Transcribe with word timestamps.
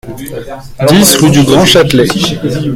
dix 0.87 1.15
rue 1.17 1.29
du 1.29 1.43
Grand 1.43 1.63
Châtelet 1.63 2.07